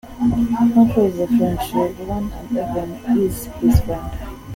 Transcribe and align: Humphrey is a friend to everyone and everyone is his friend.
Humphrey 0.73 1.03
is 1.05 1.19
a 1.19 1.27
friend 1.27 1.59
to 1.59 1.75
everyone 1.83 2.31
and 2.33 2.57
everyone 2.57 3.19
is 3.19 3.45
his 3.45 3.79
friend. 3.81 4.11